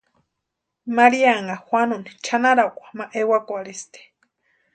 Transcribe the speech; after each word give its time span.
Maríanha 0.95 1.55
Juanuni 1.65 2.11
chʼanarakwa 2.23 2.87
ma 2.97 3.05
ewakwarhisti. 3.19 4.01